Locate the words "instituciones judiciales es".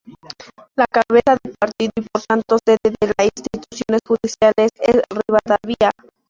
3.35-4.99